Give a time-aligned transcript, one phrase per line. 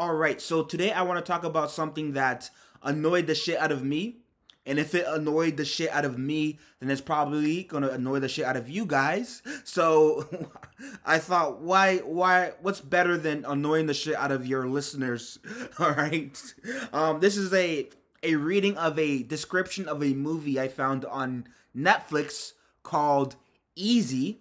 [0.00, 2.48] All right, so today I want to talk about something that
[2.82, 4.16] annoyed the shit out of me.
[4.64, 8.28] And if it annoyed the shit out of me, then it's probably gonna annoy the
[8.30, 9.42] shit out of you guys.
[9.62, 10.26] So
[11.04, 15.38] I thought, why, why, what's better than annoying the shit out of your listeners?
[15.78, 16.54] All right,
[16.94, 17.90] um, this is a
[18.22, 21.46] a reading of a description of a movie I found on
[21.76, 23.36] Netflix called
[23.76, 24.40] Easy.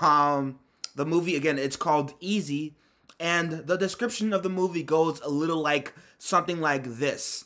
[0.00, 0.60] Um,
[0.94, 2.76] the movie again, it's called Easy,
[3.20, 7.44] and the description of the movie goes a little like something like this.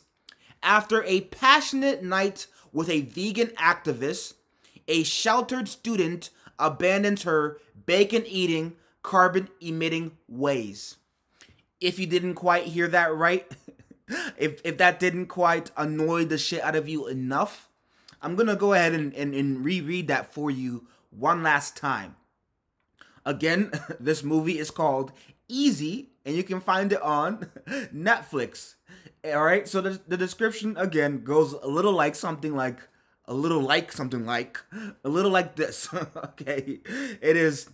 [0.63, 4.35] After a passionate night with a vegan activist,
[4.87, 10.95] a sheltered student abandons her bacon eating, carbon emitting ways.
[11.81, 13.51] If you didn't quite hear that right,
[14.37, 17.69] if if that didn't quite annoy the shit out of you enough,
[18.21, 22.15] I'm gonna go ahead and, and, and reread that for you one last time.
[23.25, 25.11] Again, this movie is called
[25.47, 27.47] Easy, and you can find it on
[27.93, 28.75] Netflix.
[29.23, 32.79] All right, so the, the description again goes a little like something like
[33.25, 34.59] a little like something like
[35.03, 35.89] a little like this.
[36.15, 36.79] okay,
[37.21, 37.69] it is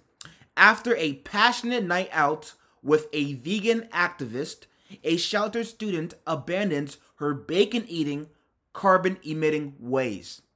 [0.56, 4.66] after a passionate night out with a vegan activist,
[5.04, 8.28] a sheltered student abandons her bacon eating,
[8.74, 10.42] carbon emitting ways.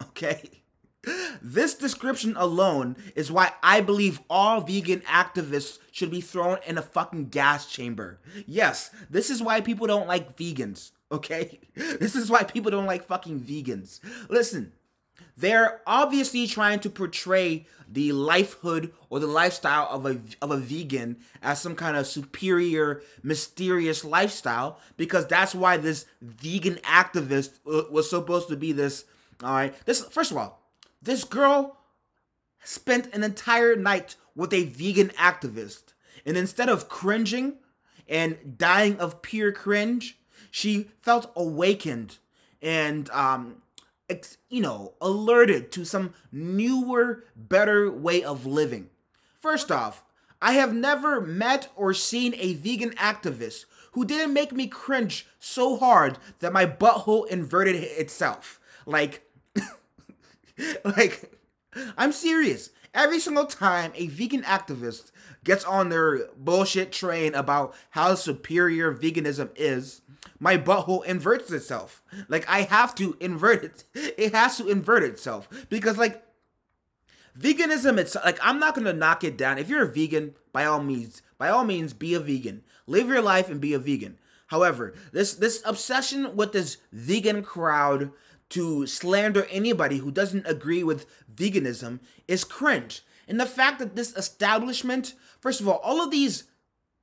[0.00, 0.62] Okay.
[1.40, 6.82] This description alone is why I believe all vegan activists should be thrown in a
[6.82, 8.18] fucking gas chamber.
[8.46, 11.60] Yes, this is why people don't like vegans, okay?
[11.74, 14.00] This is why people don't like fucking vegans.
[14.28, 14.72] Listen,
[15.36, 21.18] they're obviously trying to portray the lifehood or the lifestyle of a of a vegan
[21.40, 28.10] as some kind of superior, mysterious lifestyle because that's why this vegan activist uh, was
[28.10, 29.04] supposed to be this.
[29.42, 30.57] All right, this first of all,
[31.00, 31.78] this girl
[32.62, 37.58] spent an entire night with a vegan activist, and instead of cringing
[38.08, 40.18] and dying of pure cringe,
[40.50, 42.18] she felt awakened
[42.60, 43.62] and um
[44.48, 48.88] you know, alerted to some newer, better way of living.
[49.36, 50.02] First off,
[50.40, 55.76] I have never met or seen a vegan activist who didn't make me cringe so
[55.76, 58.60] hard that my butthole inverted itself.
[58.86, 59.27] Like,
[60.84, 61.32] like,
[61.96, 62.70] I'm serious.
[62.94, 65.12] Every single time a vegan activist
[65.44, 70.02] gets on their bullshit train about how superior veganism is,
[70.38, 72.02] my butthole inverts itself.
[72.28, 73.84] Like I have to invert it.
[74.18, 76.22] It has to invert itself because like
[77.38, 79.58] veganism it's like I'm not to knock it down.
[79.58, 82.62] If you're a vegan, by all means, by all means be a vegan.
[82.86, 84.18] Live your life and be a vegan.
[84.48, 88.12] However, this this obsession with this vegan crowd
[88.50, 93.02] to slander anybody who doesn't agree with veganism is cringe.
[93.26, 96.44] And the fact that this establishment, first of all, all of these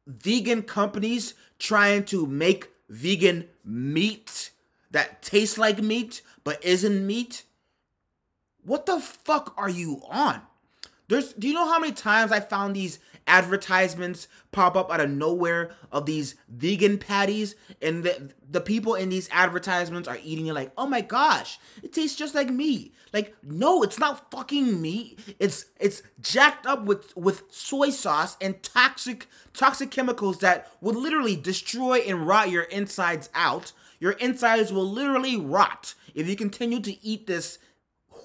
[0.07, 4.51] vegan companies trying to make vegan meat
[4.91, 7.43] that tastes like meat but isn't meat,
[8.63, 10.41] what the fuck are you on?
[11.07, 15.09] There's do you know how many times I found these advertisements pop up out of
[15.09, 20.53] nowhere of these vegan patties and the, the people in these advertisements are eating it
[20.53, 25.19] like, "Oh my gosh, it tastes just like meat." Like, no, it's not fucking meat.
[25.39, 31.35] It's it's jacked up with with soy sauce and toxic toxic chemicals that would literally
[31.35, 33.71] destroy and rot your insides out.
[33.99, 37.59] Your insides will literally rot if you continue to eat this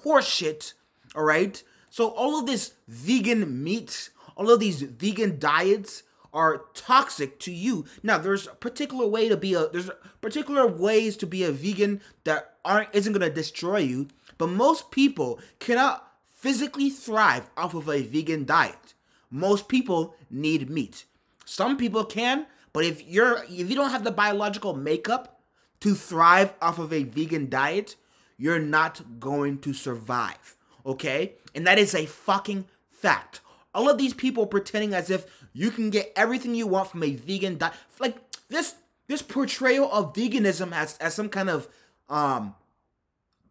[0.04, 0.74] horseshit,
[1.14, 1.62] all right?
[1.88, 6.02] So all of this vegan meat, all of these vegan diets
[6.32, 7.84] are toxic to you.
[8.02, 9.90] Now, there's a particular way to be a there's
[10.22, 14.08] particular ways to be a vegan that aren't isn't gonna destroy you,
[14.38, 18.94] but most people cannot physically thrive off of a vegan diet.
[19.30, 21.04] Most people need meat.
[21.44, 25.42] Some people can, but if you're if you don't have the biological makeup
[25.80, 27.96] to thrive off of a vegan diet,
[28.38, 31.34] you're not going to survive okay?
[31.54, 33.40] And that is a fucking fact.
[33.74, 37.14] All of these people pretending as if you can get everything you want from a
[37.14, 38.16] vegan diet, like
[38.48, 38.74] this
[39.06, 41.68] this portrayal of veganism as as some kind of
[42.08, 42.54] um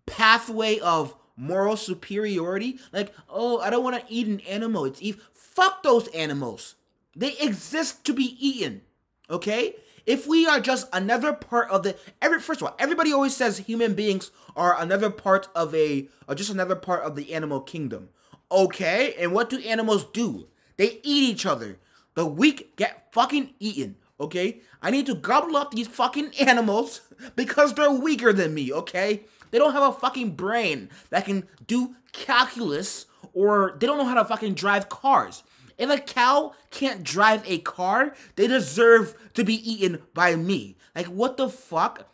[0.05, 2.79] pathway of moral superiority.
[2.91, 4.85] Like, oh, I don't want to eat an animal.
[4.85, 5.19] It's eat.
[5.33, 6.75] Fuck those animals.
[7.15, 8.81] They exist to be eaten.
[9.29, 9.75] Okay?
[10.05, 13.59] If we are just another part of the every first of all, everybody always says
[13.59, 18.09] human beings are another part of a or just another part of the animal kingdom.
[18.51, 20.47] Okay, and what do animals do?
[20.77, 21.77] They eat each other.
[22.15, 23.95] The weak get fucking eaten.
[24.19, 24.61] Okay?
[24.81, 27.01] I need to gobble up these fucking animals
[27.35, 29.21] because they're weaker than me, okay?
[29.51, 34.15] They don't have a fucking brain that can do calculus or they don't know how
[34.15, 35.43] to fucking drive cars.
[35.77, 40.77] If a cow can't drive a car, they deserve to be eaten by me.
[40.93, 42.09] Like, what the fuck?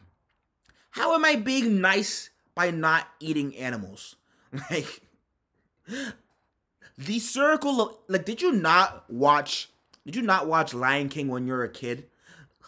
[0.92, 4.16] How am I being nice by not eating animals?
[4.72, 5.02] Like,
[6.97, 9.69] the circle of like, did you not watch?
[10.06, 12.06] Did you not watch Lion King when you were a kid?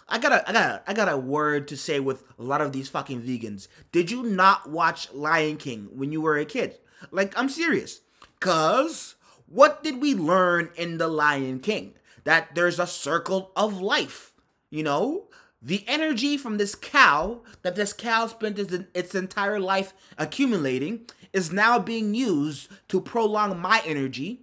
[0.10, 2.62] I got a, I got a, I got a word to say with a lot
[2.62, 3.68] of these fucking vegans.
[3.92, 6.78] Did you not watch Lion King when you were a kid?
[7.12, 8.02] Like, I'm serious.
[8.40, 9.16] Cause
[9.48, 11.94] what did we learn in The Lion King?
[12.24, 14.34] That there's a circle of life.
[14.70, 15.28] You know,
[15.62, 21.06] the energy from this cow that this cow spent its, its entire life accumulating
[21.38, 24.42] is now being used to prolong my energy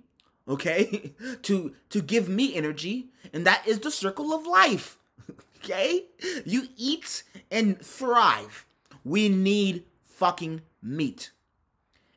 [0.48, 1.12] okay?
[1.42, 4.98] To to give me energy and that is the circle of life
[5.58, 6.04] okay?
[6.44, 8.66] You eat and thrive.
[9.04, 11.30] We need fucking meat.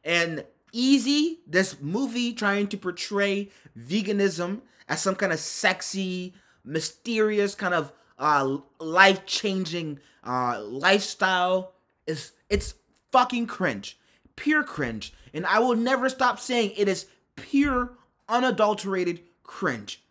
[0.03, 6.33] And easy this movie trying to portray veganism as some kind of sexy
[6.63, 11.74] mysterious kind of uh, life changing uh, lifestyle
[12.06, 12.75] is it's
[13.12, 13.97] fucking cringe,
[14.38, 17.98] pure cringe, and I will never stop saying it is pure,
[18.30, 20.01] unadulterated cringe.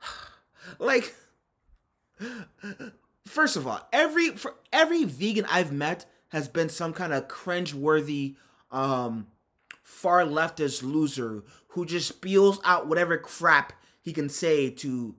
[0.78, 1.14] like,
[3.26, 8.36] first of all, every for every vegan I've met has been some kind of cringe-worthy,
[8.70, 9.28] um,
[9.82, 13.72] far leftist loser who just spews out whatever crap
[14.02, 15.14] he can say to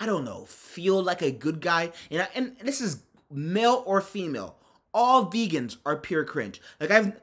[0.00, 1.92] I don't know, feel like a good guy.
[2.10, 4.56] And, I, and this is male or female.
[4.94, 6.60] All vegans are pure cringe.
[6.80, 7.20] Like I've,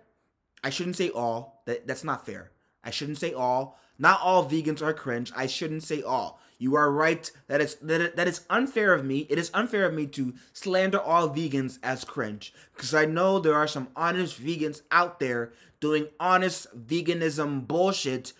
[0.68, 1.62] I shouldn't say all.
[1.64, 2.52] That that's not fair.
[2.84, 3.80] I shouldn't say all.
[3.98, 5.32] Not all vegans are cringe.
[5.34, 6.42] I shouldn't say all.
[6.60, 9.20] You are right that it's that, it, unfair of me.
[9.30, 13.56] It is unfair of me to slander all vegans as cringe because I know there
[13.56, 18.34] are some honest vegans out there doing honest veganism bullshit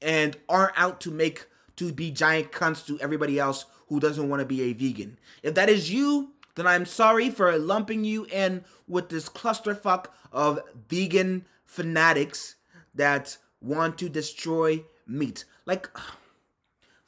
[0.00, 4.38] and aren't out to make to be giant cunts to everybody else who doesn't want
[4.38, 5.18] to be a vegan.
[5.42, 10.60] If that is you, then I'm sorry for lumping you in with this clusterfuck of
[10.88, 12.56] vegan fanatics
[12.94, 15.44] that want to destroy meat.
[15.64, 15.88] Like,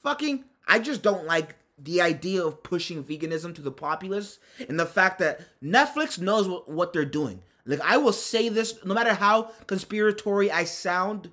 [0.02, 4.38] fucking, I just don't like the idea of pushing veganism to the populace
[4.68, 7.42] and the fact that Netflix knows what, what they're doing.
[7.66, 11.30] Like, I will say this no matter how conspiratory I sound,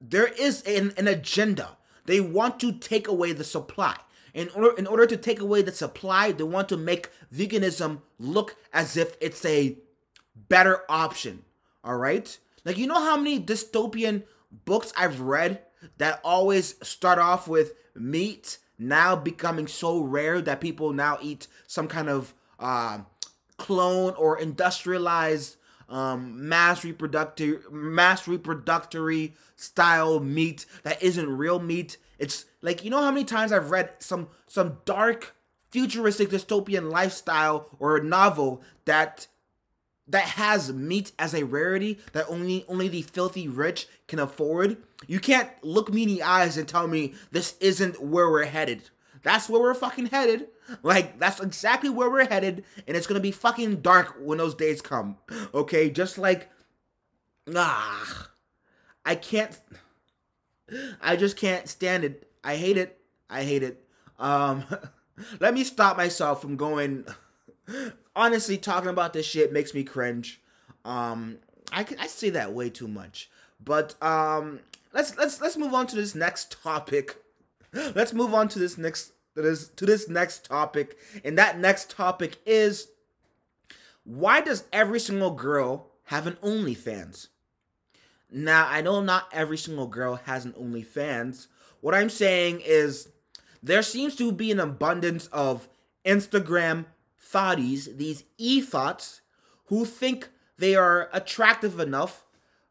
[0.00, 1.76] there is an, an agenda.
[2.04, 3.96] They want to take away the supply
[4.34, 8.56] in order in order to take away the supply, they want to make veganism look
[8.72, 9.76] as if it's a
[10.36, 11.44] better option.
[11.82, 12.38] All right?
[12.64, 14.24] Like you know how many dystopian
[14.64, 15.60] books I've read
[15.98, 21.88] that always start off with meat now becoming so rare that people now eat some
[21.88, 23.00] kind of uh,
[23.56, 25.56] clone or industrialized
[25.88, 31.96] um, mass reproductive mass reproductory style meat that isn't real meat.
[32.18, 35.34] It's like you know how many times I've read some some dark
[35.70, 39.26] futuristic dystopian lifestyle or novel that
[40.08, 44.78] that has meat as a rarity that only only the filthy rich can afford.
[45.06, 48.90] You can't look me in the eyes and tell me this isn't where we're headed.
[49.22, 50.48] That's where we're fucking headed.
[50.82, 54.80] Like that's exactly where we're headed, and it's gonna be fucking dark when those days
[54.80, 55.16] come.
[55.54, 56.50] Okay, just like
[57.54, 58.30] ah,
[59.04, 59.58] I can't.
[61.00, 62.30] I just can't stand it.
[62.44, 63.00] I hate it.
[63.30, 63.84] I hate it.
[64.18, 64.64] Um,
[65.40, 67.06] let me stop myself from going.
[68.16, 70.40] Honestly, talking about this shit makes me cringe.
[70.84, 71.38] Um,
[71.72, 73.30] I I say that way too much.
[73.62, 74.60] But um,
[74.92, 77.16] let's let's let's move on to this next topic.
[77.94, 81.90] Let's move on to this next that is to this next topic, and that next
[81.90, 82.88] topic is
[84.04, 87.28] why does every single girl have an OnlyFans?
[88.30, 91.48] Now I know not every single girl has an OnlyFans.
[91.82, 93.10] What I'm saying is
[93.62, 95.68] there seems to be an abundance of
[96.06, 96.86] Instagram
[97.32, 99.20] thotties, these e thoughts,
[99.66, 102.24] who think they are attractive enough,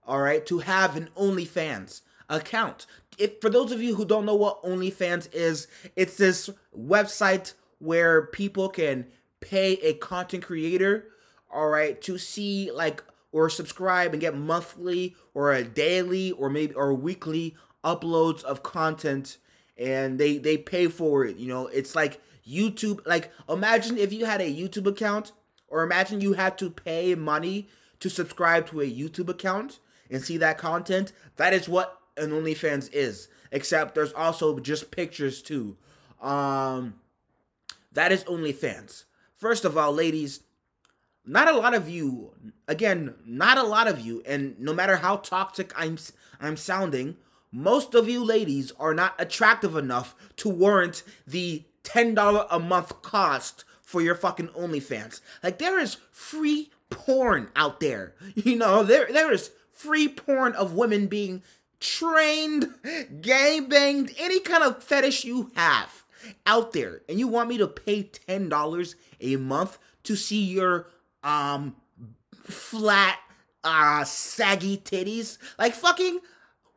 [0.05, 2.85] all right, to have an OnlyFans account.
[3.17, 8.27] If for those of you who don't know what OnlyFans is, it's this website where
[8.27, 9.07] people can
[9.39, 11.05] pay a content creator,
[11.53, 16.73] all right, to see like or subscribe and get monthly or a daily or maybe
[16.73, 19.37] or weekly uploads of content
[19.77, 24.25] and they they pay for it you know it's like youtube like imagine if you
[24.25, 25.31] had a youtube account
[25.67, 27.67] or imagine you had to pay money
[27.99, 31.11] to subscribe to a youtube account and see that content.
[31.37, 35.77] That is what an onlyfans is except there's also just pictures too.
[36.21, 36.95] Um
[37.93, 39.05] that is onlyfans.
[39.35, 40.41] First of all ladies
[41.25, 42.31] not a lot of you
[42.67, 45.97] again not a lot of you and no matter how toxic i'm
[46.39, 47.17] i'm sounding
[47.51, 53.63] most of you ladies are not attractive enough to warrant the $10 a month cost
[53.81, 55.21] for your fucking OnlyFans.
[55.41, 58.13] Like there is free porn out there.
[58.35, 61.43] You know, there there is free porn of women being
[61.79, 62.67] trained,
[63.21, 66.03] gang banged, any kind of fetish you have
[66.45, 67.01] out there.
[67.07, 70.87] And you want me to pay $10 a month to see your
[71.23, 71.75] um
[72.43, 73.19] flat
[73.63, 75.37] uh saggy titties?
[75.57, 76.19] Like fucking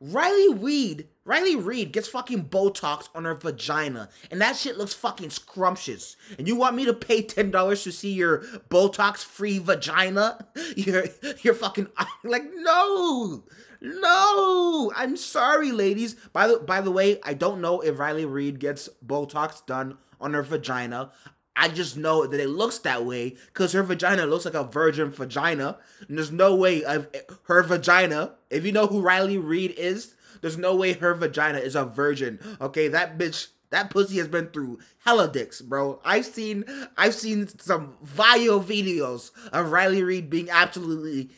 [0.01, 5.29] Riley Reid, Riley Reid gets fucking Botox on her vagina, and that shit looks fucking
[5.29, 6.17] scrumptious.
[6.39, 8.39] And you want me to pay ten dollars to see your
[8.71, 10.47] Botox-free vagina?
[10.77, 11.05] You're,
[11.43, 11.89] you're fucking
[12.25, 13.45] like no,
[13.83, 14.93] no.
[14.97, 16.15] I'm sorry, ladies.
[16.33, 20.33] By the by the way, I don't know if Riley Reid gets Botox done on
[20.33, 21.13] her vagina.
[21.61, 25.11] I just know that it looks that way because her vagina looks like a virgin
[25.11, 25.77] vagina.
[26.09, 27.07] And there's no way of
[27.45, 31.77] her vagina, if you know who Riley Reid is, there's no way her vagina is
[31.77, 32.39] a virgin.
[32.63, 36.01] Okay, that bitch, that pussy has been through hella dicks, bro.
[36.03, 36.65] I've seen
[36.97, 41.29] I've seen some vile videos of Riley Reid being absolutely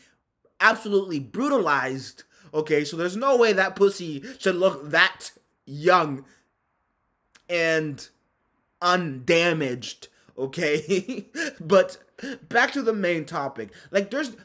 [0.61, 2.23] absolutely brutalized.
[2.53, 5.31] Okay, so there's no way that pussy should look that
[5.65, 6.23] young
[7.49, 8.07] and
[8.81, 11.27] undamaged, okay?
[11.59, 11.97] but
[12.49, 13.69] back to the main topic.
[13.91, 14.35] Like there's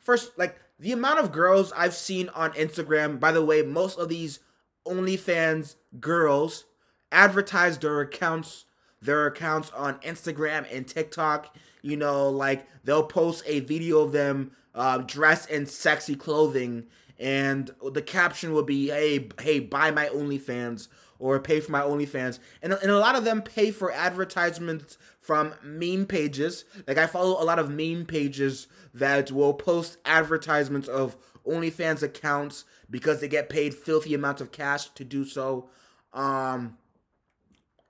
[0.00, 4.08] first like the amount of girls I've seen on Instagram, by the way, most of
[4.08, 4.40] these
[4.86, 6.64] OnlyFans girls
[7.10, 8.64] advertise their accounts
[9.00, 11.56] their accounts on Instagram and TikTok.
[11.82, 16.86] You know, like they'll post a video of them uh, dressed in sexy clothing,
[17.18, 20.88] and the caption will be, "Hey, hey, buy my OnlyFans."
[21.18, 22.38] or pay for my OnlyFans.
[22.62, 24.98] And, and a lot of them pay for advertisements
[25.28, 26.64] from meme pages.
[26.86, 32.64] Like I follow a lot of meme pages that will post advertisements of OnlyFans accounts
[32.88, 35.68] because they get paid filthy amounts of cash to do so.
[36.14, 36.78] Um,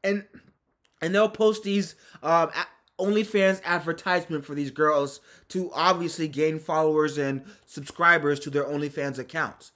[0.02, 0.24] and
[1.00, 2.50] and they'll post these um,
[2.98, 9.70] OnlyFans advertisement for these girls to obviously gain followers and subscribers to their OnlyFans accounts.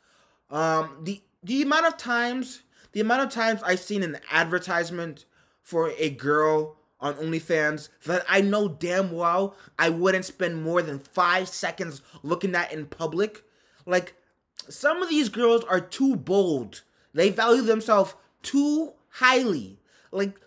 [0.50, 5.26] Um, the the amount of times the amount of times I've seen an advertisement
[5.62, 11.00] for a girl on OnlyFans that I know damn well I wouldn't spend more than
[11.00, 13.42] five seconds looking at in public.
[13.84, 14.14] Like,
[14.68, 16.82] some of these girls are too bold.
[17.12, 19.80] They value themselves too highly.
[20.12, 20.38] Like,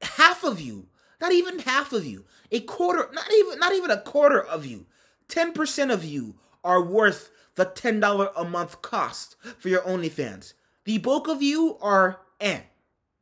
[0.00, 0.86] half of you,
[1.20, 4.86] not even half of you, a quarter, not even not even a quarter of you,
[5.28, 10.54] 10% of you are worth the $10 a month cost for your OnlyFans.
[10.84, 12.60] The bulk of you are eh.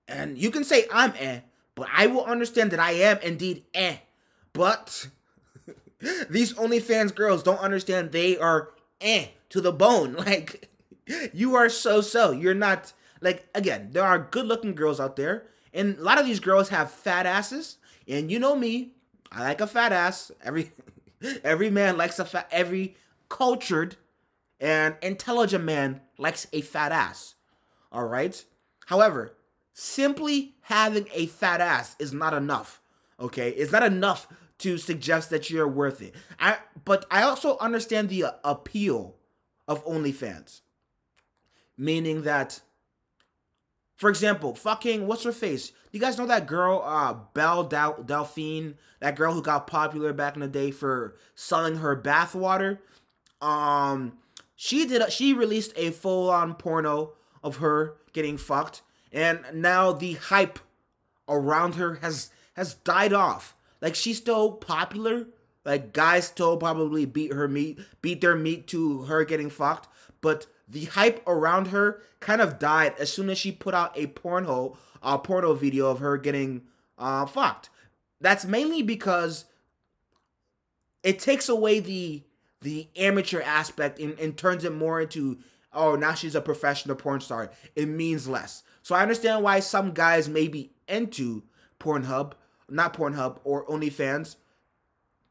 [0.06, 1.40] And you can say I'm eh,
[1.76, 3.98] but I will understand that I am indeed eh.
[4.52, 5.08] But
[6.30, 10.16] these OnlyFans girls don't understand they are eh to the bone.
[10.26, 10.70] Like,
[11.32, 12.32] you are so so.
[12.32, 15.44] You're not, like, again, there are good looking girls out there.
[15.72, 17.76] And a lot of these girls have fat asses.
[18.08, 18.92] And you know me,
[19.30, 20.32] I like a fat ass.
[20.42, 20.72] Every
[21.44, 22.96] every man likes a fat every
[23.28, 23.96] cultured
[24.58, 27.34] and intelligent man likes a fat ass.
[27.92, 28.42] All right.
[28.86, 29.34] However,
[29.78, 32.80] simply having a fat ass is not enough.
[33.20, 34.26] Okay, it's not enough
[34.58, 36.14] to suggest that you're worth it.
[36.40, 39.16] I but I also understand the uh, appeal
[39.68, 40.62] of OnlyFans,
[41.76, 42.60] meaning that,
[43.96, 45.72] for example, fucking what's her face?
[45.92, 50.36] You guys know that girl, uh, Belle Del- Delphine, that girl who got popular back
[50.36, 52.78] in the day for selling her bathwater.
[53.42, 54.14] Um,
[54.54, 55.02] she did.
[55.02, 58.80] A, She released a full-on porno of her getting fucked,
[59.16, 60.58] and now the hype
[61.26, 63.56] around her has has died off.
[63.80, 65.26] Like she's still popular.
[65.64, 69.88] Like guys still probably beat her meat, beat their meat to her getting fucked,
[70.20, 74.06] but the hype around her kind of died as soon as she put out a
[74.08, 76.62] porno a porno video of her getting
[76.98, 77.70] uh, fucked.
[78.20, 79.46] That's mainly because
[81.02, 82.22] it takes away the
[82.60, 85.38] the amateur aspect and, and turns it more into
[85.72, 87.50] oh, now she's a professional porn star.
[87.74, 88.62] It means less.
[88.86, 91.42] So I understand why some guys may be into
[91.80, 92.34] Pornhub,
[92.68, 94.36] not Pornhub or OnlyFans.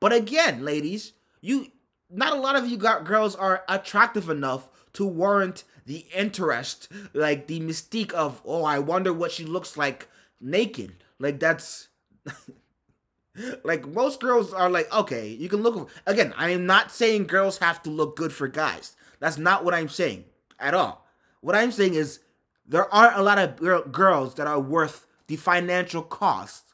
[0.01, 1.71] But again, ladies, you
[2.09, 7.47] not a lot of you got girls are attractive enough to warrant the interest, like
[7.47, 10.09] the mystique of, oh, I wonder what she looks like
[10.41, 11.01] naked.
[11.17, 11.87] Like that's
[13.63, 17.59] like most girls are like, okay, you can look again, I am not saying girls
[17.59, 18.97] have to look good for guys.
[19.21, 20.25] That's not what I'm saying
[20.59, 21.07] at all.
[21.39, 22.19] What I'm saying is
[22.67, 26.73] there aren't a lot of girls that are worth the financial cost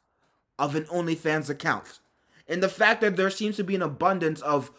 [0.58, 2.00] of an OnlyFans account.
[2.48, 4.72] And the fact that there seems to be an abundance of,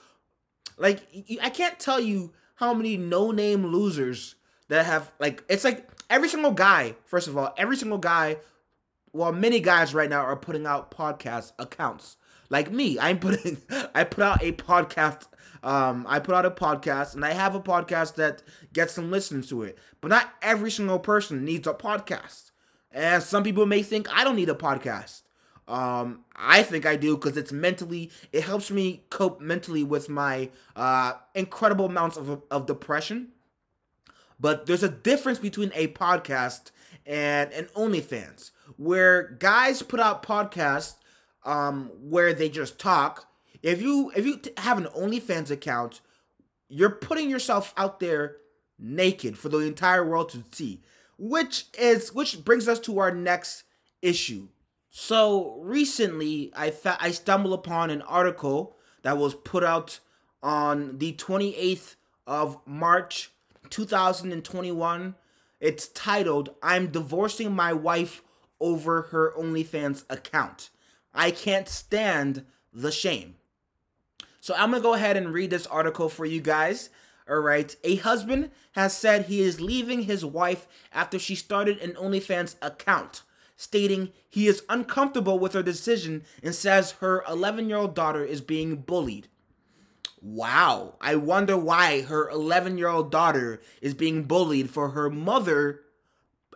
[0.76, 1.06] like,
[1.40, 4.36] I can't tell you how many no name losers
[4.68, 6.94] that have like it's like every single guy.
[7.06, 8.38] First of all, every single guy.
[9.12, 12.16] Well, many guys right now are putting out podcast accounts.
[12.48, 13.58] Like me, I'm putting.
[13.94, 15.26] I put out a podcast.
[15.62, 18.42] Um, I put out a podcast, and I have a podcast that
[18.72, 19.78] gets some listens to it.
[20.00, 22.50] But not every single person needs a podcast.
[22.90, 25.22] And some people may think I don't need a podcast.
[25.68, 30.50] Um, I think I do because it's mentally, it helps me cope mentally with my
[30.74, 33.28] uh, incredible amounts of, of depression.
[34.40, 36.72] But there's a difference between a podcast
[37.06, 40.96] and an OnlyFans, where guys put out podcasts
[41.44, 43.28] um, where they just talk.
[43.62, 46.00] If you if you have an OnlyFans account,
[46.68, 48.38] you're putting yourself out there
[48.78, 50.82] naked for the entire world to see,
[51.16, 53.64] which is which brings us to our next
[54.00, 54.48] issue.
[54.90, 60.00] So recently, I fa- I stumbled upon an article that was put out
[60.42, 61.94] on the 28th
[62.26, 63.30] of March
[63.70, 65.14] 2021.
[65.60, 68.22] It's titled "I'm divorcing my wife
[68.60, 70.70] over her OnlyFans account.
[71.14, 73.36] I can't stand the shame."
[74.42, 76.90] So I'm gonna go ahead and read this article for you guys.
[77.30, 77.74] All right.
[77.84, 83.22] A husband has said he is leaving his wife after she started an OnlyFans account,
[83.56, 88.40] stating he is uncomfortable with her decision and says her 11 year old daughter is
[88.40, 89.28] being bullied.
[90.20, 90.96] Wow.
[91.00, 95.82] I wonder why her 11 year old daughter is being bullied for her mother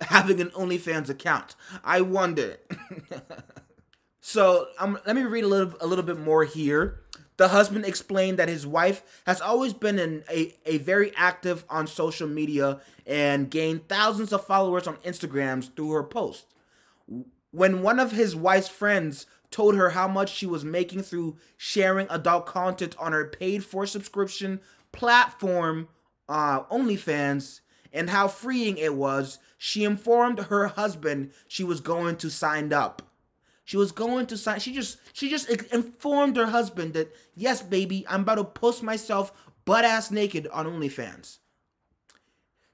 [0.00, 1.54] having an OnlyFans account.
[1.84, 2.56] I wonder.
[4.20, 7.02] so um, let me read a little, a little bit more here.
[7.36, 11.86] The husband explained that his wife has always been an, a, a very active on
[11.86, 16.46] social media and gained thousands of followers on Instagrams through her posts.
[17.50, 22.06] When one of his wife's friends told her how much she was making through sharing
[22.10, 24.60] adult content on her paid for subscription
[24.92, 25.88] platform,
[26.28, 27.60] uh, OnlyFans,
[27.92, 33.02] and how freeing it was, she informed her husband she was going to sign up.
[33.66, 34.60] She was going to sign.
[34.60, 39.32] She just she just informed her husband that yes, baby, I'm about to post myself
[39.64, 41.38] butt ass naked on OnlyFans.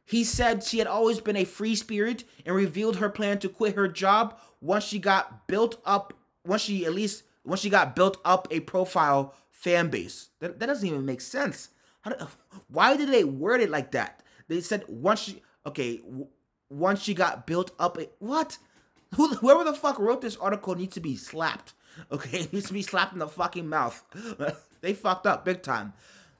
[0.05, 3.75] He said she had always been a free spirit and revealed her plan to quit
[3.75, 6.13] her job once she got built up.
[6.45, 10.29] Once she at least once she got built up a profile fan base.
[10.41, 11.71] That, that doesn't even make sense.
[12.05, 12.13] Do,
[12.69, 14.23] why did they word it like that?
[14.49, 16.03] They said once she okay
[16.69, 18.59] once she got built up a what?
[19.15, 21.75] Who, whoever the fuck wrote this article needs to be slapped.
[22.11, 24.05] Okay, it needs to be slapped in the fucking mouth.
[24.81, 25.93] they fucked up big time.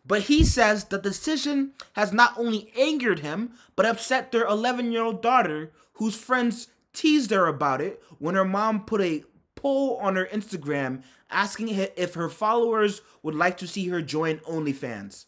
[0.05, 5.03] But he says the decision has not only angered him, but upset their 11 year
[5.03, 10.17] old daughter, whose friends teased her about it when her mom put a poll on
[10.17, 15.27] her Instagram asking if her followers would like to see her join OnlyFans.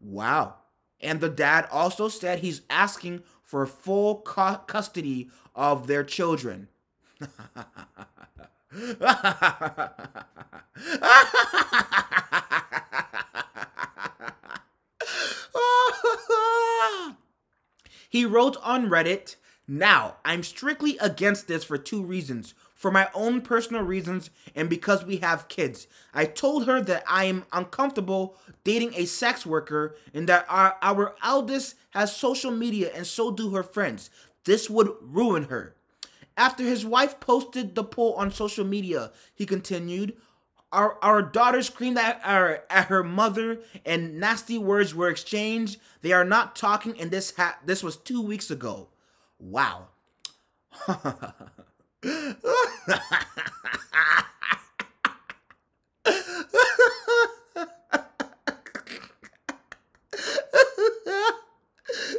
[0.00, 0.54] Wow.
[1.00, 6.68] And the dad also said he's asking for full cu- custody of their children.
[18.08, 19.36] he wrote on Reddit,
[19.68, 25.06] Now, I'm strictly against this for two reasons for my own personal reasons and because
[25.06, 25.86] we have kids.
[26.12, 31.14] I told her that I am uncomfortable dating a sex worker and that our, our
[31.24, 34.10] eldest has social media and so do her friends.
[34.44, 35.74] This would ruin her.
[36.36, 40.16] After his wife posted the poll on social media, he continued,
[40.72, 45.78] our, our daughter screamed at, our, at her mother and nasty words were exchanged.
[46.02, 48.88] They are not talking and this ha- this was 2 weeks ago.
[49.38, 49.88] Wow.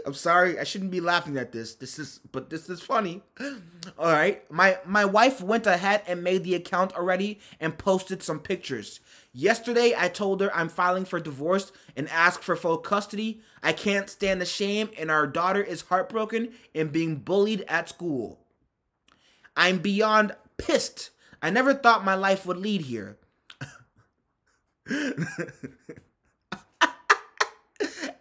[0.05, 1.73] I'm sorry, I shouldn't be laughing at this.
[1.73, 3.23] This is but this is funny.
[3.97, 4.49] All right.
[4.51, 8.99] My my wife went ahead and made the account already and posted some pictures.
[9.33, 13.41] Yesterday I told her I'm filing for divorce and ask for full custody.
[13.63, 18.39] I can't stand the shame and our daughter is heartbroken and being bullied at school.
[19.57, 21.09] I'm beyond pissed.
[21.41, 23.17] I never thought my life would lead here.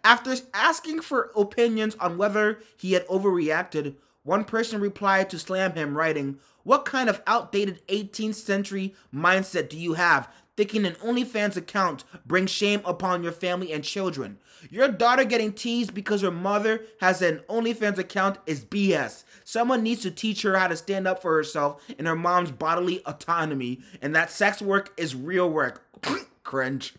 [0.05, 5.97] After asking for opinions on whether he had overreacted, one person replied to slam him,
[5.97, 12.03] writing, What kind of outdated 18th century mindset do you have thinking an OnlyFans account
[12.23, 14.37] brings shame upon your family and children?
[14.69, 19.23] Your daughter getting teased because her mother has an OnlyFans account is BS.
[19.43, 23.01] Someone needs to teach her how to stand up for herself and her mom's bodily
[23.07, 25.83] autonomy, and that sex work is real work.
[26.43, 26.93] Cringe.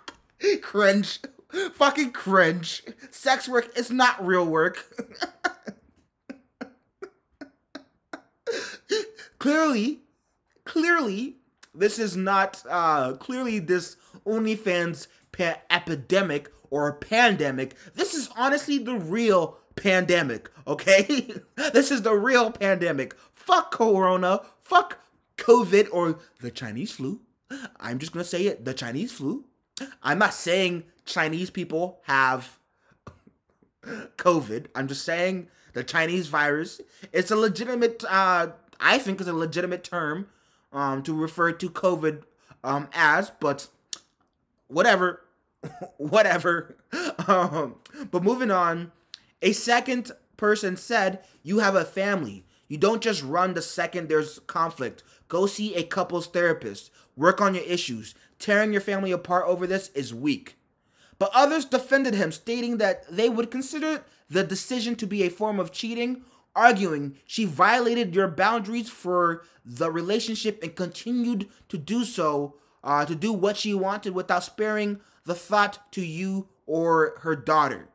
[0.62, 1.20] Cringe.
[1.74, 2.82] Fucking cringe.
[3.10, 4.84] Sex work is not real work.
[9.38, 10.00] clearly,
[10.64, 11.36] clearly,
[11.74, 17.74] this is not, uh, clearly this OnlyFans pa- epidemic or pandemic.
[17.94, 21.32] This is honestly the real pandemic, okay?
[21.72, 23.14] this is the real pandemic.
[23.32, 24.42] Fuck Corona.
[24.60, 24.98] Fuck
[25.36, 27.20] COVID or the Chinese flu.
[27.80, 29.44] I'm just gonna say it the Chinese flu.
[30.02, 32.58] I'm not saying Chinese people have
[33.84, 34.66] COVID.
[34.74, 36.80] I'm just saying the Chinese virus.
[37.12, 40.28] It's a legitimate, uh, I think, it's a legitimate term
[40.72, 42.22] um, to refer to COVID
[42.62, 43.68] um, as, but
[44.68, 45.22] whatever,
[45.96, 46.76] whatever.
[47.26, 47.76] Um,
[48.10, 48.92] but moving on,
[49.42, 52.44] a second person said, You have a family.
[52.68, 55.02] You don't just run the second there's conflict.
[55.28, 56.90] Go see a couples therapist.
[57.16, 58.14] Work on your issues.
[58.40, 60.56] Tearing your family apart over this is weak.
[61.18, 65.60] But others defended him, stating that they would consider the decision to be a form
[65.60, 66.22] of cheating,
[66.56, 73.14] arguing she violated your boundaries for the relationship and continued to do so, uh, to
[73.14, 77.90] do what she wanted without sparing the thought to you or her daughter.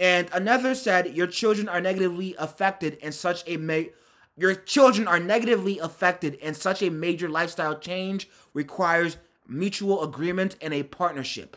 [0.00, 3.92] And another said, Your children are negatively affected in such a ma-
[4.36, 9.16] your children are negatively affected and such a major lifestyle change requires
[9.48, 11.56] mutual agreement and a partnership.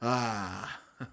[0.00, 0.80] Ah.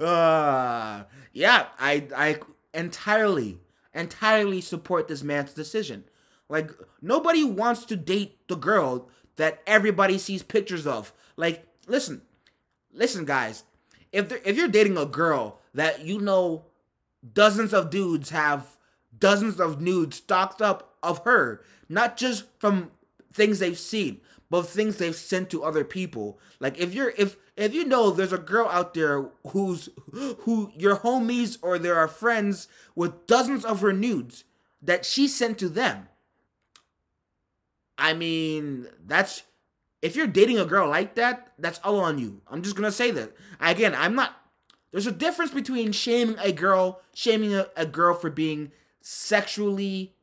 [0.00, 1.06] ah.
[1.32, 2.38] Yeah, I I
[2.74, 3.58] entirely
[3.94, 6.04] entirely support this man's decision.
[6.48, 11.12] Like nobody wants to date the girl that everybody sees pictures of.
[11.36, 12.22] Like listen.
[12.94, 13.64] Listen guys,
[14.12, 16.66] if if you're dating a girl that you know
[17.32, 18.76] dozens of dudes have
[19.18, 22.90] dozens of nudes stocked up of her, not just from
[23.32, 26.38] things they've seen, but things they've sent to other people.
[26.60, 30.96] Like if you're if if you know there's a girl out there who's who your
[30.96, 34.44] homies or there are friends with dozens of her nudes
[34.80, 36.08] that she sent to them.
[37.98, 39.44] I mean, that's
[40.00, 42.42] if you're dating a girl like that, that's all on you.
[42.48, 43.32] I'm just gonna say that.
[43.60, 44.36] Again, I'm not
[44.90, 50.14] there's a difference between shaming a girl, shaming a, a girl for being sexually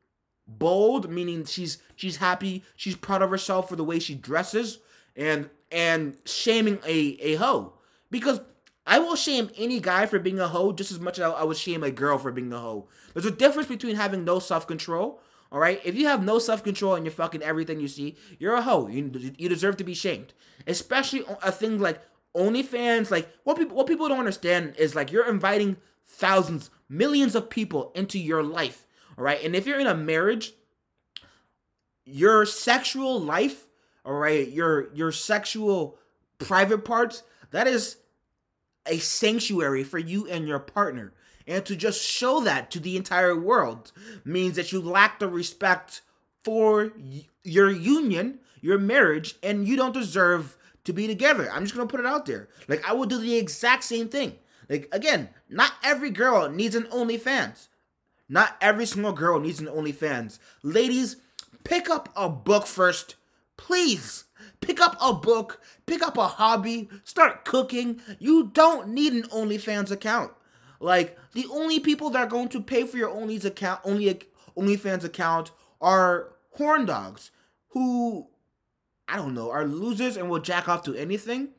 [0.57, 4.79] bold, meaning she's she's happy, she's proud of herself for the way she dresses,
[5.15, 7.73] and and shaming a a hoe
[8.09, 8.41] because
[8.85, 11.57] I will shame any guy for being a hoe just as much as I would
[11.57, 12.87] shame a girl for being a hoe.
[13.13, 15.21] There's a difference between having no self control.
[15.51, 18.55] All right, if you have no self control and you're fucking everything you see, you're
[18.55, 18.87] a hoe.
[18.87, 20.33] You, you deserve to be shamed,
[20.65, 22.01] especially a thing like
[22.35, 23.11] OnlyFans.
[23.11, 27.91] Like what people what people don't understand is like you're inviting thousands, millions of people
[27.93, 28.85] into your life
[29.19, 29.43] all right.
[29.43, 30.53] And if you're in a marriage,
[32.05, 33.65] your sexual life,
[34.05, 35.99] all right, your your sexual
[36.37, 37.97] private parts, that is
[38.85, 41.11] a sanctuary for you and your partner.
[41.45, 43.91] And to just show that to the entire world
[44.23, 46.01] means that you lack the respect
[46.41, 46.93] for
[47.43, 50.55] your union, your marriage, and you don't deserve
[50.85, 51.51] to be together.
[51.51, 52.47] I'm just gonna put it out there.
[52.69, 54.37] Like I would do the exact same thing.
[54.69, 57.67] Like again, not every girl needs an OnlyFans.
[58.29, 60.39] Not every single girl needs an OnlyFans.
[60.63, 61.17] Ladies,
[61.63, 63.15] pick up a book first.
[63.57, 64.25] Please.
[64.61, 68.01] Pick up a book, pick up a hobby, start cooking.
[68.19, 70.33] You don't need an OnlyFans account.
[70.79, 74.21] Like the only people that are going to pay for your Only's account, only
[74.57, 77.31] OnlyFans account, are horn dogs
[77.69, 78.27] who
[79.07, 81.49] I don't know are losers and will jack off to anything.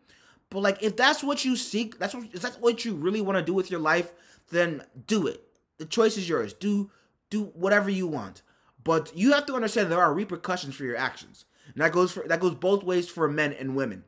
[0.50, 3.38] But like, if that's what you seek, that's what is that what you really want
[3.38, 4.12] to do with your life,
[4.50, 5.42] then do it.
[5.80, 6.52] The choice is yours.
[6.52, 6.90] Do
[7.30, 8.42] do whatever you want.
[8.84, 11.46] But you have to understand there are repercussions for your actions.
[11.72, 14.04] And that goes for that goes both ways for men and women.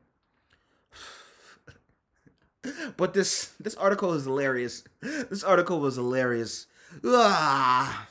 [2.98, 4.85] but this this article is hilarious.
[5.00, 6.66] This article was hilarious.
[7.06, 8.06] Ah,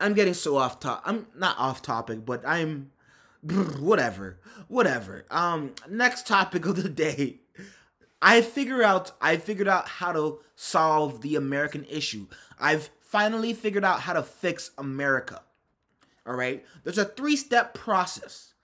[0.00, 1.02] I'm getting so off top.
[1.04, 2.90] I'm not off topic, but I'm
[3.42, 5.24] whatever, whatever.
[5.30, 7.38] Um, next topic of the day
[8.26, 12.26] I figure out I figured out how to solve the American issue.
[12.58, 15.42] I've finally figured out how to fix America.
[16.26, 16.64] All right?
[16.82, 18.54] There's a three-step process.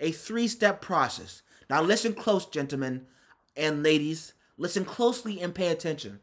[0.00, 1.42] A three-step process.
[1.68, 3.06] Now listen close, gentlemen
[3.54, 4.32] and ladies.
[4.56, 6.20] Listen closely and pay attention.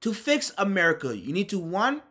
[0.00, 2.02] To fix America, you need to one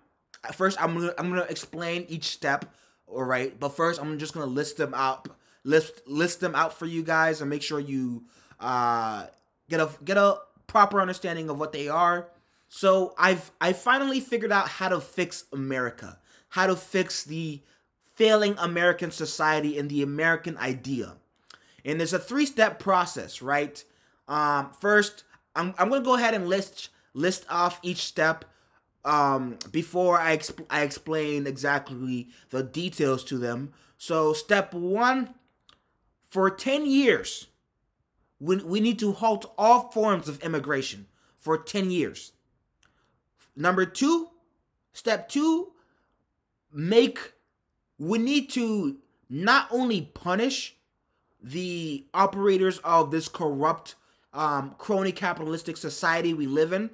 [0.54, 2.74] first I'm gonna I'm gonna explain each step,
[3.06, 3.60] all right.
[3.60, 5.28] But first, I'm just gonna list them out,
[5.66, 8.24] list list them out for you guys, and make sure you
[8.62, 9.28] uh
[9.72, 12.30] get a get a proper understanding of what they are.
[12.68, 17.62] So I've I finally figured out how to fix America, how to fix the
[18.16, 21.16] failing American society and the American idea.
[21.84, 23.84] And there's a three step process, right?
[24.28, 25.24] Um, first,
[25.56, 28.46] I'm, I'm to go ahead and list list off each step
[29.04, 33.74] um, before I, exp- I explain exactly the details to them.
[33.98, 35.34] So, step one
[36.30, 37.48] for 10 years,
[38.42, 41.06] we, we need to halt all forms of immigration
[41.38, 42.34] for 10 years.
[43.56, 44.30] Number two,
[44.94, 45.74] step two,
[46.74, 47.34] make
[48.00, 48.98] we need to
[49.30, 50.76] not only punish
[51.42, 53.96] the operators of this corrupt
[54.34, 56.90] um, crony capitalistic society we live in.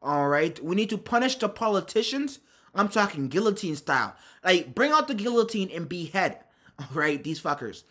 [0.00, 2.38] All right, we need to punish the politicians.
[2.74, 4.14] I'm talking guillotine style.
[4.44, 6.38] Like, bring out the guillotine and behead.
[6.78, 7.82] All right, these fuckers.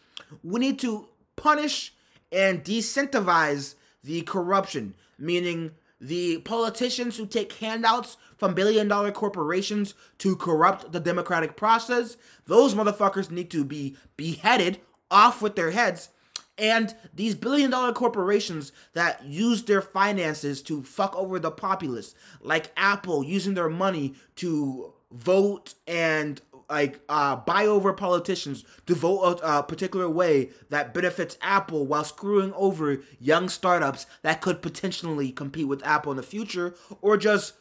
[0.44, 1.94] We need to punish
[2.32, 10.36] and disincentivize the corruption, meaning the politicians who take handouts from billion dollar corporations to
[10.36, 12.18] corrupt the democratic process,
[12.48, 14.80] those motherfuckers need to be beheaded
[15.12, 16.10] off with their heads.
[16.58, 22.72] And these billion dollar corporations that use their finances to fuck over the populace, like
[22.76, 26.42] Apple using their money to vote and
[26.72, 32.06] like uh, buy over politicians to vote a, a, particular way that benefits Apple while
[32.06, 37.54] screwing over young startups that could potentially compete with Apple in the future, or just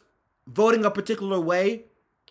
[0.47, 1.83] voting a particular way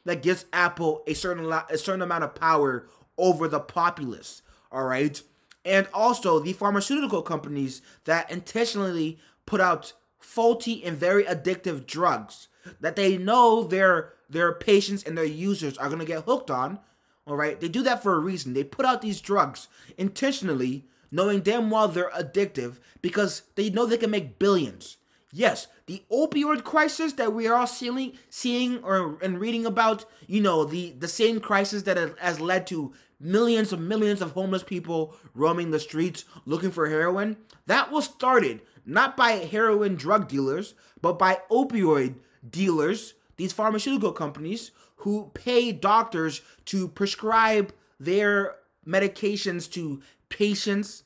[0.06, 2.88] that gives Apple a certain a certain amount of power
[3.18, 4.40] over the populace.
[4.72, 5.20] All right,
[5.66, 12.48] and also the pharmaceutical companies that intentionally put out faulty and very addictive drugs
[12.80, 16.78] that they know their their patients and their users are going to get hooked on
[17.26, 17.60] all right?
[17.60, 18.54] They do that for a reason.
[18.54, 23.96] They put out these drugs intentionally knowing damn well they're addictive because they know they
[23.96, 24.96] can make billions.
[25.32, 30.40] Yes the opioid crisis that we are all seeing seeing or and reading about you
[30.40, 35.16] know the the same crisis that has led to millions and millions of homeless people
[35.34, 41.18] roaming the streets looking for heroin, that was started not by heroin drug dealers, but
[41.18, 42.14] by opioid
[42.48, 51.04] dealers, these pharmaceutical companies who pay doctors to prescribe their medications to patients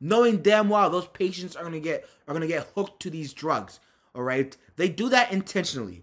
[0.00, 3.78] knowing damn well those patients are to get are to get hooked to these drugs
[4.14, 4.56] all right?
[4.76, 6.02] They do that intentionally.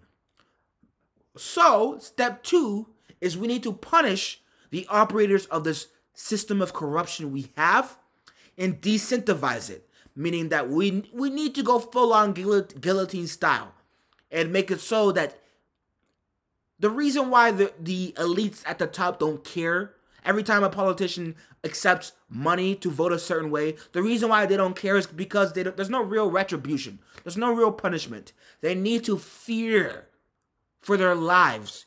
[1.36, 2.88] So step 2
[3.22, 7.98] is we need to punish the operators of this system of corruption we have
[8.58, 13.74] and disincentivize it, meaning that we we need to go full on guillotine style
[14.32, 15.40] and make it so that
[16.80, 19.94] the reason why the, the elites at the top don't care
[20.28, 24.58] every time a politician accepts money to vote a certain way, the reason why they
[24.58, 27.00] don't care is because there's no real retribution.
[27.24, 28.34] There's no real punishment.
[28.62, 30.08] They need to fear
[30.80, 31.86] for their lives.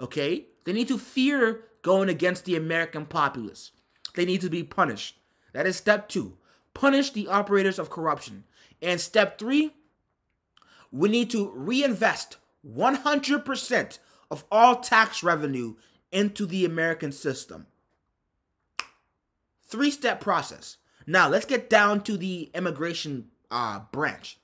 [0.00, 0.46] Okay?
[0.64, 3.72] They need to fear going against the American populace.
[4.14, 5.18] They need to be punished.
[5.52, 6.38] That is step two.
[6.74, 8.44] Punish the operators of corruption.
[8.80, 9.74] And step three,
[10.92, 13.98] we need to reinvest 100%
[14.30, 15.74] of all tax revenue
[16.12, 17.66] into the American system.
[19.66, 20.76] Three step process.
[21.06, 24.38] Now, let's get down to the immigration uh, branch.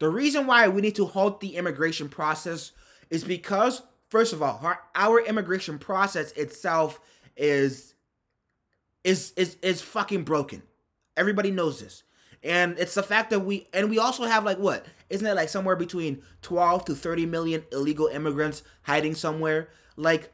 [0.00, 2.72] The reason why we need to halt the immigration process
[3.08, 7.00] is because first of all, our, our immigration process itself
[7.36, 7.94] is
[9.02, 10.62] is is is fucking broken.
[11.16, 12.02] Everybody knows this.
[12.44, 14.84] And it's the fact that we and we also have like what?
[15.08, 19.70] Isn't it like somewhere between 12 to 30 million illegal immigrants hiding somewhere?
[19.96, 20.30] Like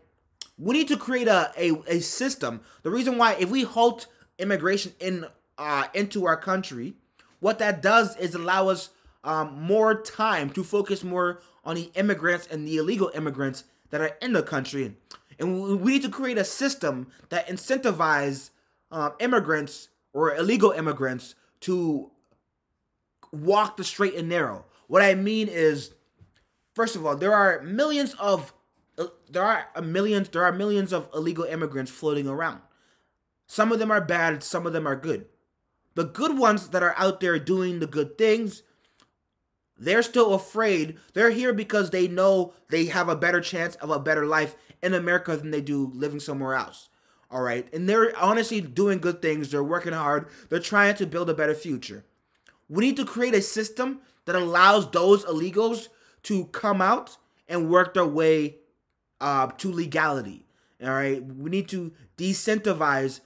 [0.59, 2.63] we need to create a, a, a system.
[2.83, 6.95] The reason why if we halt immigration in uh into our country,
[7.39, 8.91] what that does is allow us
[9.23, 14.17] um, more time to focus more on the immigrants and the illegal immigrants that are
[14.21, 14.97] in the country.
[15.39, 18.51] And we need to create a system that incentivizes
[18.91, 22.11] um, immigrants or illegal immigrants to
[23.33, 24.65] walk the straight and narrow.
[24.87, 25.95] What I mean is,
[26.75, 28.53] first of all, there are millions of
[29.31, 32.61] there are millions there are millions of illegal immigrants floating around.
[33.47, 35.27] Some of them are bad, some of them are good.
[35.95, 38.63] The good ones that are out there doing the good things
[39.81, 40.99] they're still afraid.
[41.15, 44.93] They're here because they know they have a better chance of a better life in
[44.93, 46.90] America than they do living somewhere else.
[47.31, 47.73] All right.
[47.73, 49.51] And they're honestly doing good things.
[49.51, 50.27] They're working hard.
[50.49, 52.05] They're trying to build a better future.
[52.69, 55.89] We need to create a system that allows those illegals
[56.25, 57.17] to come out
[57.49, 58.57] and work their way
[59.21, 60.45] uh, to legality.
[60.83, 61.25] All right.
[61.25, 63.21] We need to disincentivize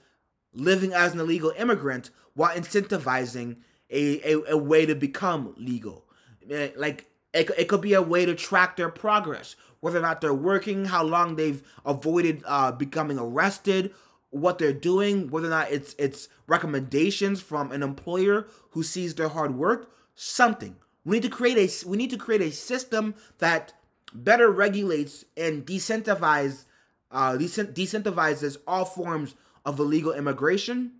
[0.53, 3.57] living as an illegal immigrant while incentivizing
[3.89, 6.05] a, a, a way to become legal.
[6.49, 10.21] Eh, like it, it could be a way to track their progress whether or not
[10.21, 13.93] they're working how long they've avoided uh, becoming arrested
[14.35, 19.29] what they're doing, whether or not it's it's recommendations from an employer who sees their
[19.29, 20.75] hard work, something.
[21.05, 23.73] We need to create a we need to create a system that
[24.13, 26.65] better regulates and decentivize
[27.11, 30.93] uh, decentivizes all forms of illegal immigration,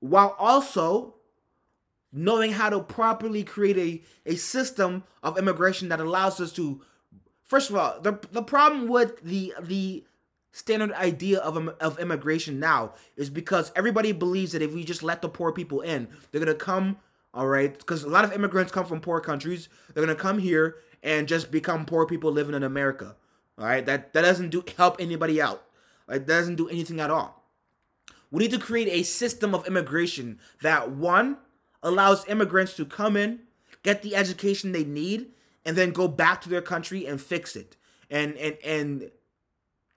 [0.00, 1.14] while also
[2.14, 6.80] knowing how to properly create a, a system of immigration that allows us to
[7.44, 10.04] first of all the, the problem with the the
[10.52, 15.20] standard idea of, of immigration now is because everybody believes that if we just let
[15.20, 16.96] the poor people in they're gonna come
[17.36, 17.76] all right?
[17.76, 19.68] Because a lot of immigrants come from poor countries.
[19.92, 23.16] They're gonna come here and just become poor people living in america
[23.58, 23.84] all right?
[23.84, 25.64] That that doesn't do help anybody out.
[26.08, 27.42] It doesn't do anything at all.
[28.30, 31.38] We need to create a system of immigration that one
[31.84, 33.40] allows immigrants to come in,
[33.84, 35.28] get the education they need,
[35.64, 37.76] and then go back to their country and fix it.
[38.10, 39.10] And and and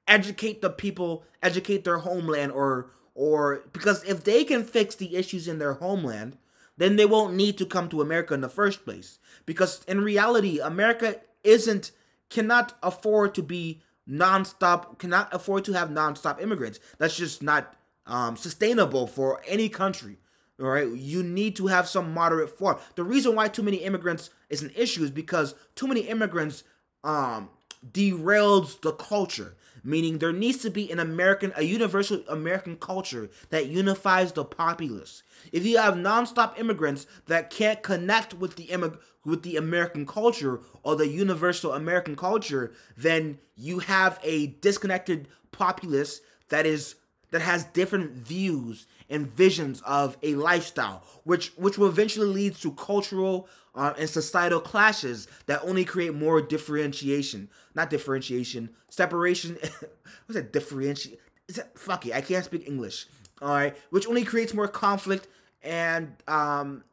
[0.07, 5.47] educate the people, educate their homeland or or because if they can fix the issues
[5.47, 6.37] in their homeland,
[6.77, 9.17] then they won't need to come to America in the first place.
[9.45, 11.91] Because in reality, America isn't
[12.29, 16.79] cannot afford to be nonstop, cannot afford to have nonstop immigrants.
[16.97, 20.17] That's just not um, sustainable for any country.
[20.59, 22.77] All right, you need to have some moderate form.
[22.95, 26.63] The reason why too many immigrants is an issue is because too many immigrants
[27.03, 27.49] um,
[27.91, 29.55] derails the culture.
[29.83, 35.23] Meaning there needs to be an American, a universal American culture that unifies the populace.
[35.53, 40.59] If you have nonstop immigrants that can't connect with the immig- with the American culture
[40.83, 46.95] or the universal American culture, then you have a disconnected populace that is
[47.31, 52.71] that has different views and visions of a lifestyle, which which will eventually lead to
[52.73, 59.57] cultural uh, and societal clashes that only create more differentiation, not differentiation, separation.
[60.25, 62.13] what's that that fuck it?
[62.13, 63.05] I can't speak English.
[63.41, 65.27] All right, which only creates more conflict
[65.61, 66.83] and um,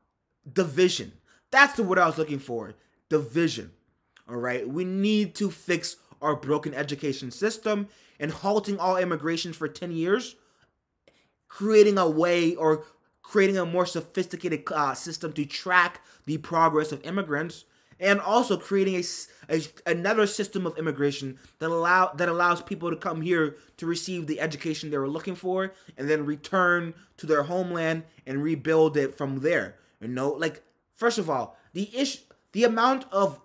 [0.51, 1.13] division.
[1.51, 2.75] That's the word I was looking for.
[3.09, 3.73] Division.
[4.29, 9.69] All right, we need to fix our broken education system and halting all immigration for
[9.69, 10.37] 10 years,
[11.55, 12.85] creating a way or
[13.23, 17.65] creating a more sophisticated uh, system to track the progress of immigrants,
[18.01, 19.05] and also creating a,
[19.49, 24.27] a, another system of immigration that allow that allows people to come here to receive
[24.27, 29.17] the education they were looking for, and then return to their homeland and rebuild it
[29.17, 29.77] from there.
[30.01, 30.65] You know, like
[30.97, 32.19] first of all, the issue,
[32.51, 33.39] the amount of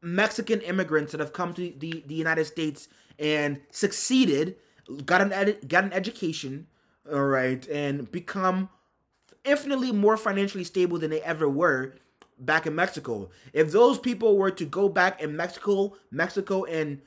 [0.00, 4.56] Mexican immigrants that have come to the, the United States and succeeded,
[5.04, 6.66] got an got an education,
[7.10, 8.68] all right, and become
[9.44, 11.94] infinitely more financially stable than they ever were
[12.38, 13.30] back in Mexico.
[13.52, 17.00] If those people were to go back in Mexico, Mexico and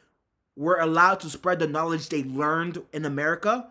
[0.56, 3.70] were allowed to spread the knowledge they learned in America,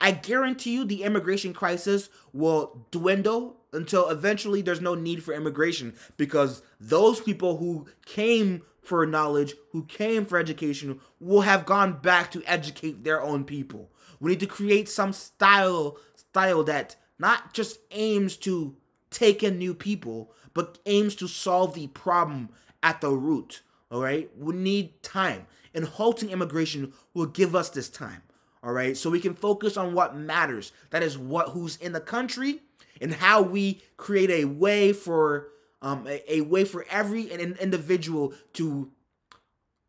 [0.00, 5.94] I guarantee you the immigration crisis will dwindle until eventually there's no need for immigration
[6.16, 12.32] because those people who came for knowledge, who came for education, will have gone back
[12.32, 13.91] to educate their own people.
[14.22, 18.76] We need to create some style style that not just aims to
[19.10, 22.50] take in new people, but aims to solve the problem
[22.84, 23.62] at the root.
[23.90, 28.22] All right, we need time, and halting immigration will give us this time.
[28.62, 30.70] All right, so we can focus on what matters.
[30.90, 32.60] That is what who's in the country
[33.00, 35.48] and how we create a way for
[35.82, 38.92] um, a, a way for every an individual to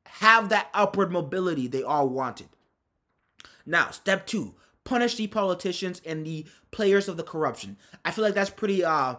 [0.07, 2.47] have that upward mobility they all wanted.
[3.65, 7.77] Now, step two, punish the politicians and the players of the corruption.
[8.03, 9.15] I feel like that's pretty uh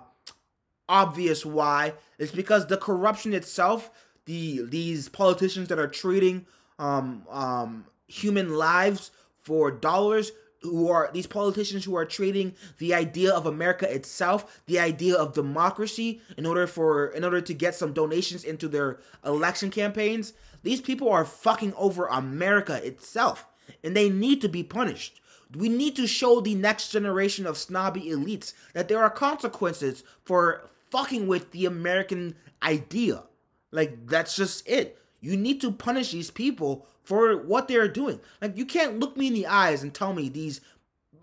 [0.88, 1.94] obvious why.
[2.18, 3.90] It's because the corruption itself,
[4.26, 6.46] the these politicians that are trading
[6.78, 13.32] um um human lives for dollars who are these politicians who are trading the idea
[13.32, 17.92] of America itself, the idea of democracy in order for in order to get some
[17.92, 20.32] donations into their election campaigns.
[20.62, 23.46] These people are fucking over America itself
[23.82, 25.20] and they need to be punished.
[25.54, 30.68] We need to show the next generation of snobby elites that there are consequences for
[30.90, 33.24] fucking with the American idea.
[33.70, 34.98] Like that's just it.
[35.20, 38.20] You need to punish these people for what they're doing.
[38.40, 40.60] Like you can't look me in the eyes and tell me these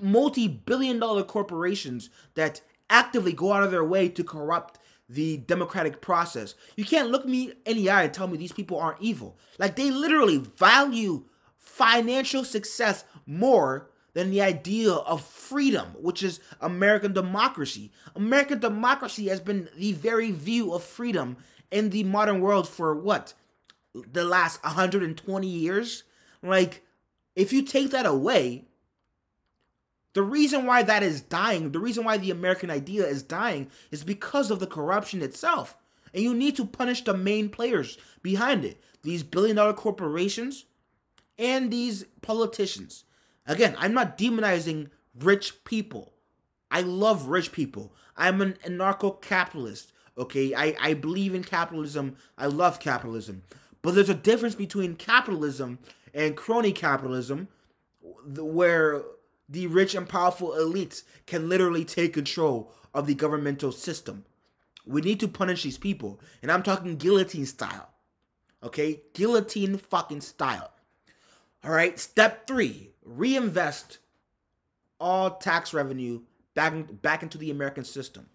[0.01, 6.55] multi-billion dollar corporations that actively go out of their way to corrupt the democratic process.
[6.76, 9.38] You can't look me in the eye and tell me these people aren't evil.
[9.59, 11.26] Like they literally value
[11.62, 17.93] financial success more than the idea of freedom, which is American democracy.
[18.16, 21.38] American democracy has been the very view of freedom
[21.72, 23.34] in the modern world for what?
[23.93, 26.03] the last 120 years.
[26.43, 26.84] Like,
[27.36, 28.66] if you take that away,
[30.14, 34.03] The reason why that is dying, the reason why the American idea is dying, is
[34.03, 35.78] because of the corruption itself.
[36.14, 40.66] And you need to punish the main players behind it these billion dollar corporations
[41.42, 43.04] and these politicians.
[43.48, 46.14] Again, I'm not demonizing rich people.
[46.70, 47.94] I love rich people.
[48.16, 49.92] I'm an anarcho capitalist.
[50.18, 52.16] Okay, I, I believe in capitalism.
[52.38, 53.42] I love capitalism.
[53.82, 55.80] But there's a difference between capitalism
[56.14, 57.48] and crony capitalism,
[58.38, 59.02] where
[59.50, 64.26] the rich and powerful elites can literally take control of the governmental system.
[64.86, 66.20] We need to punish these people.
[66.42, 67.89] And I'm talking guillotine style.
[68.64, 69.02] Okay?
[69.14, 70.72] Guillotine fucking style.
[71.64, 71.99] All right?
[71.99, 73.97] Step three reinvest
[74.99, 76.22] all tax revenue
[76.53, 78.30] back, back into the American system.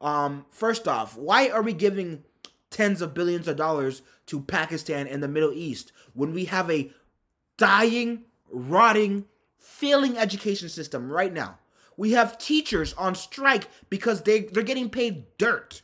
[0.00, 2.24] Um, first off, why are we giving
[2.70, 6.90] tens of billions of dollars to Pakistan and the Middle East when we have a
[7.56, 9.26] dying, rotting,
[9.58, 11.58] failing education system right now?
[11.96, 15.82] We have teachers on strike because they, they're getting paid dirt.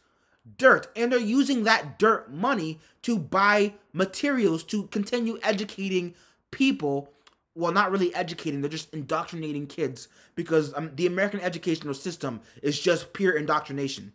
[0.57, 0.89] Dirt.
[0.97, 6.15] And they're using that dirt money to buy materials to continue educating
[6.51, 7.13] people.
[7.55, 12.79] Well, not really educating, they're just indoctrinating kids because um, the American educational system is
[12.79, 14.13] just pure indoctrination.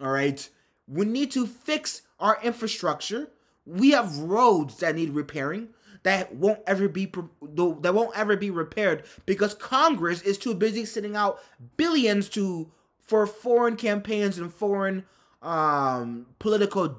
[0.00, 0.48] All right.
[0.86, 3.28] We need to fix our infrastructure.
[3.66, 5.68] We have roads that need repairing
[6.02, 7.06] that won't ever be
[7.42, 11.38] that won't ever be repaired because Congress is too busy sending out
[11.76, 12.70] billions to
[13.00, 15.04] for foreign campaigns and foreign
[15.42, 16.98] um political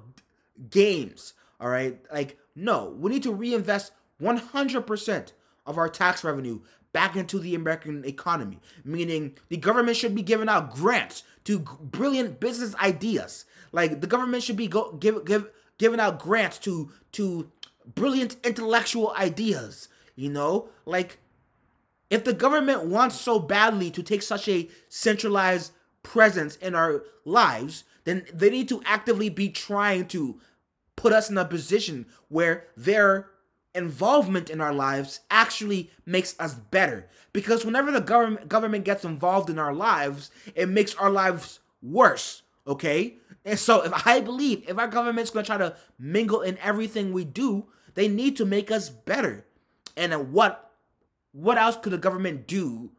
[0.70, 1.34] games.
[1.60, 3.92] All right, like no, we need to reinvest
[4.22, 5.32] 100%
[5.66, 6.62] of our tax revenue
[6.92, 12.40] back into the American economy, meaning the government should be giving out grants to brilliant
[12.40, 13.46] business ideas.
[13.72, 17.52] Like the government should be go, give, give, giving out grants to to
[17.96, 19.90] brilliant intellectual ideas.
[20.16, 21.20] You know, like
[22.10, 27.84] if the government wants so badly to take such a centralized presence in our lives,
[28.04, 30.40] then they need to actively be trying to
[30.96, 33.30] put us in a position where their
[33.76, 37.08] involvement in our lives actually makes us better.
[37.34, 42.42] Because whenever the government government gets involved in our lives, it makes our lives worse.
[42.68, 43.16] Okay?
[43.46, 47.26] And so if I believe if our government's gonna try to mingle in everything we
[47.26, 49.46] do, they need to make us better.
[49.96, 50.72] And what
[51.32, 52.92] what else could the government do,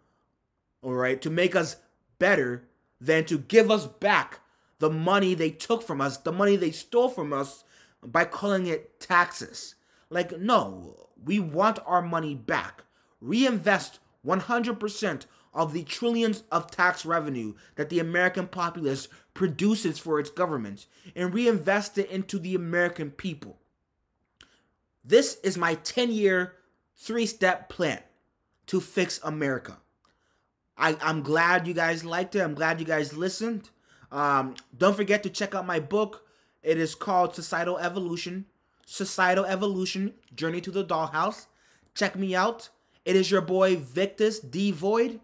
[0.82, 1.76] all right, to make us
[2.18, 2.64] better
[3.00, 4.40] than to give us back
[4.78, 7.64] the money they took from us, the money they stole from us
[8.04, 9.74] by calling it taxes?
[10.10, 12.84] Like, no, we want our money back.
[13.20, 20.30] Reinvest 100% of the trillions of tax revenue that the American populace produces for its
[20.30, 20.86] government
[21.16, 23.58] and reinvest it into the American people.
[25.04, 26.54] This is my 10 year,
[26.96, 28.00] three step plan
[28.66, 29.78] to fix America.
[30.76, 32.40] I, I'm glad you guys liked it.
[32.40, 33.70] I'm glad you guys listened.
[34.12, 36.26] Um, don't forget to check out my book.
[36.62, 38.46] It is called Societal Evolution
[38.90, 41.46] Societal Evolution Journey to the Dollhouse.
[41.94, 42.70] Check me out.
[43.04, 45.20] It is your boy Victus D Void.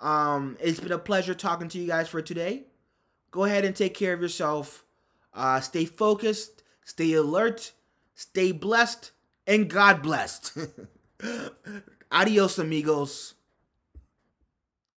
[0.00, 2.64] Um, it's been a pleasure talking to you guys for today.
[3.30, 4.84] Go ahead and take care of yourself.
[5.34, 7.72] Uh, stay focused, stay alert,
[8.14, 9.10] stay blessed,
[9.46, 10.56] and God blessed.
[12.10, 13.34] Adios, amigos.